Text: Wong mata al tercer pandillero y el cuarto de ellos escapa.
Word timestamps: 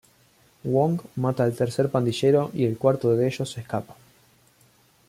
Wong 0.63 0.99
mata 1.15 1.43
al 1.43 1.53
tercer 1.55 1.91
pandillero 1.91 2.49
y 2.55 2.65
el 2.65 2.75
cuarto 2.79 3.13
de 3.15 3.27
ellos 3.27 3.55
escapa. 3.59 3.95